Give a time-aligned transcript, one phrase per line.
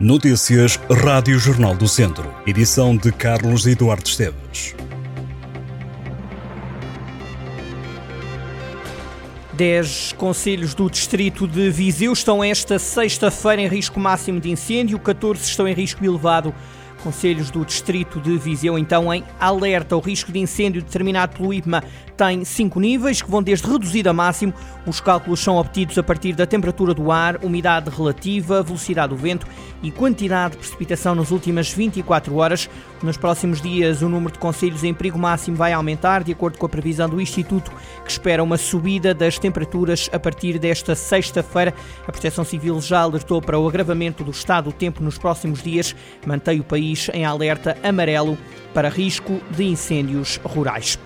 [0.00, 2.34] Notícias Rádio Jornal do Centro.
[2.46, 4.74] Edição de Carlos Eduardo Esteves.
[9.52, 15.44] Dez conselhos do distrito de Viseu estão esta sexta-feira em risco máximo de incêndio, 14
[15.44, 16.54] estão em risco elevado
[17.02, 19.96] Conselhos do Distrito de Viseu, então, em alerta.
[19.96, 21.82] O risco de incêndio determinado pelo IPMA
[22.16, 24.52] tem cinco níveis, que vão desde reduzido a máximo.
[24.86, 29.46] Os cálculos são obtidos a partir da temperatura do ar, umidade relativa, velocidade do vento
[29.82, 32.68] e quantidade de precipitação nas últimas 24 horas.
[33.02, 36.66] Nos próximos dias, o número de conselhos em perigo máximo vai aumentar, de acordo com
[36.66, 37.72] a previsão do Instituto,
[38.04, 41.72] que espera uma subida das temperaturas a partir desta sexta-feira.
[42.06, 45.96] A Proteção Civil já alertou para o agravamento do estado do tempo nos próximos dias,
[46.26, 48.36] mantém o país em alerta amarelo
[48.72, 50.98] para risco de incêndios rurais.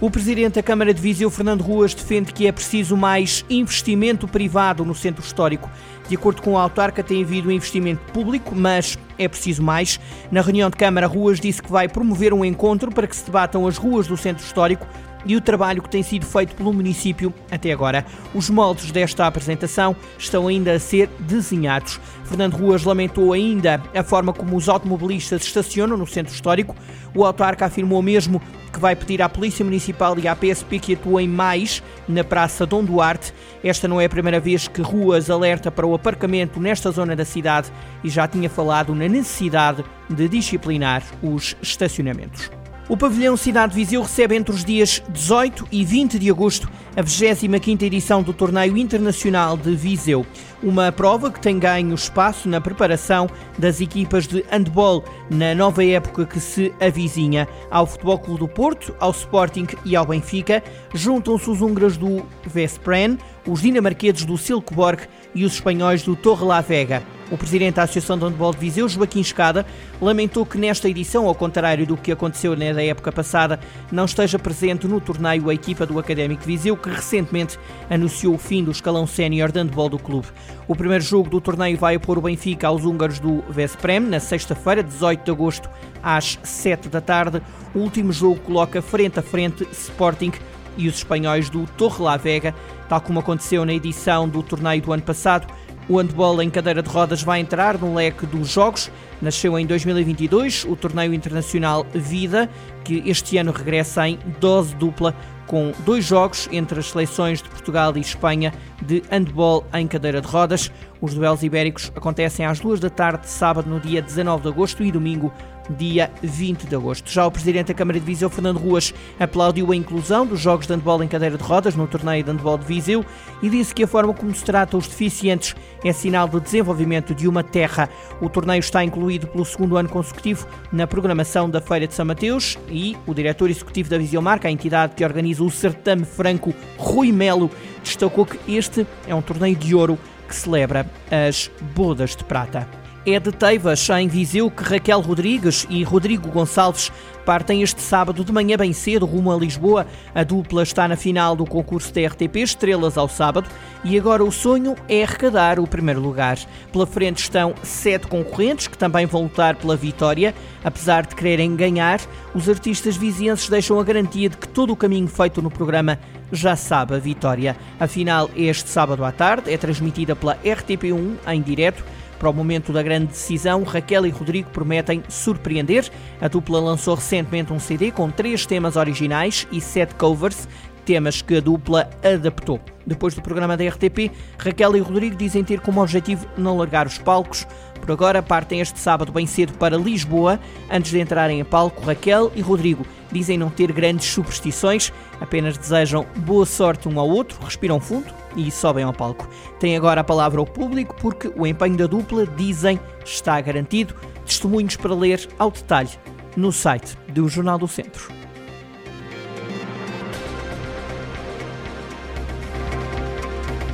[0.00, 4.84] O presidente da Câmara de Viseu, Fernando Ruas, defende que é preciso mais investimento privado
[4.84, 5.68] no centro histórico.
[6.08, 9.98] De acordo com o autarca, tem havido investimento público, mas é preciso mais.
[10.30, 13.66] Na reunião de Câmara, Ruas disse que vai promover um encontro para que se debatam
[13.66, 14.86] as ruas do centro histórico
[15.24, 18.04] e o trabalho que tem sido feito pelo município até agora.
[18.34, 22.00] Os moldes desta apresentação estão ainda a ser desenhados.
[22.24, 26.74] Fernando Ruas lamentou ainda a forma como os automobilistas estacionam no centro histórico.
[27.14, 28.40] O autarca afirmou mesmo
[28.72, 32.84] que vai pedir à Polícia Municipal e à PSP que atuem mais na Praça Dom
[32.84, 33.32] Duarte.
[33.64, 37.24] Esta não é a primeira vez que Ruas alerta para o aparcamento nesta zona da
[37.24, 37.72] cidade
[38.04, 42.57] e já tinha falado na necessidade de disciplinar os estacionamentos.
[42.88, 47.02] O pavilhão Cidade de Viseu recebe entre os dias 18 e 20 de agosto a
[47.02, 50.24] 25ª edição do Torneio Internacional de Viseu,
[50.62, 53.28] uma prova que tem ganho espaço na preparação
[53.58, 57.46] das equipas de handball na nova época que se avizinha.
[57.70, 63.18] Ao Futebol Clube do Porto, ao Sporting e ao Benfica, juntam-se os húngaros do Veszprém,
[63.46, 65.02] os dinamarqueses do Silkeborg
[65.34, 67.17] e os espanhóis do Torre la Vega.
[67.30, 69.66] O presidente da Associação de Handball de Viseu, Joaquim Escada,
[70.00, 73.60] lamentou que nesta edição, ao contrário do que aconteceu na época passada,
[73.92, 77.58] não esteja presente no torneio a equipa do Académico Viseu, que recentemente
[77.90, 80.28] anunciou o fim do escalão sénior de handball do clube.
[80.66, 84.82] O primeiro jogo do torneio vai pôr o Benfica aos húngaros do Vesprem, na sexta-feira,
[84.82, 85.68] 18 de agosto,
[86.02, 87.42] às 7 da tarde.
[87.74, 90.32] O último jogo coloca frente a frente Sporting
[90.78, 92.54] e os espanhóis do Torre la Vega,
[92.88, 95.46] tal como aconteceu na edição do torneio do ano passado.
[95.88, 98.90] O handball em cadeira de rodas vai entrar no leque dos jogos.
[99.22, 102.50] Nasceu em 2022 o torneio internacional Vida,
[102.84, 105.14] que este ano regressa em dose dupla
[105.46, 110.28] com dois jogos entre as seleções de Portugal e Espanha de handball em cadeira de
[110.28, 110.70] rodas.
[111.00, 114.92] Os duelos ibéricos acontecem às duas da tarde, sábado, no dia 19 de agosto e
[114.92, 115.32] domingo,
[115.70, 117.10] dia 20 de agosto.
[117.10, 120.72] Já o Presidente da Câmara de Viseu, Fernando Ruas, aplaudiu a inclusão dos jogos de
[120.72, 123.04] handball em cadeira de rodas no torneio de handball de Viseu
[123.42, 127.28] e disse que a forma como se trata os deficientes é sinal de desenvolvimento de
[127.28, 127.88] uma terra.
[128.20, 132.58] O torneio está incluído pelo segundo ano consecutivo na programação da Feira de São Mateus
[132.68, 137.12] e o diretor executivo da Viseu Marca, a entidade que organiza o certame franco, Rui
[137.12, 137.50] Melo,
[137.82, 142.87] destacou que este é um torneio de ouro que celebra as bodas de prata.
[143.10, 146.92] É de Teivas, em Viseu, que Raquel Rodrigues e Rodrigo Gonçalves
[147.24, 149.86] partem este sábado de manhã bem cedo rumo a Lisboa.
[150.14, 153.48] A dupla está na final do concurso TRTP Estrelas ao sábado
[153.82, 156.36] e agora o sonho é arrecadar o primeiro lugar.
[156.70, 160.34] Pela frente estão sete concorrentes que também vão lutar pela vitória.
[160.62, 162.02] Apesar de quererem ganhar,
[162.34, 165.98] os artistas vizienses deixam a garantia de que todo o caminho feito no programa
[166.30, 167.56] já sabe a vitória.
[167.80, 171.82] A final este sábado à tarde é transmitida pela RTP1 em direto
[172.18, 175.90] para o momento da grande decisão, Raquel e Rodrigo prometem surpreender.
[176.20, 180.48] A dupla lançou recentemente um CD com três temas originais e sete covers,
[180.84, 182.60] temas que a dupla adaptou.
[182.86, 186.96] Depois do programa da RTP, Raquel e Rodrigo dizem ter como objetivo não largar os
[186.96, 187.46] palcos.
[187.88, 190.38] Por agora, partem este sábado bem cedo para Lisboa.
[190.70, 196.04] Antes de entrarem a palco, Raquel e Rodrigo dizem não ter grandes superstições, apenas desejam
[196.16, 199.26] boa sorte um ao outro, respiram fundo e sobem ao palco.
[199.58, 203.94] Tem agora a palavra ao público porque o empenho da dupla, dizem, está garantido.
[204.26, 205.92] Testemunhos para ler ao detalhe
[206.36, 208.12] no site do Jornal do Centro.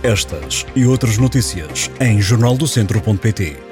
[0.00, 3.65] Estas e outras notícias em jornaldocentro.pt